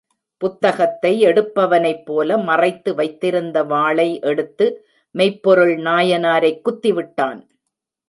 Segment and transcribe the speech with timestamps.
[0.41, 4.67] புத்தகத்தை எடுப்பவனைப் போல மறைத்து வைத்திருந்த வாளை எடுத்து
[5.15, 7.41] மெய்ப்பொருள் நாயனாரை குத்திவிட்டான்.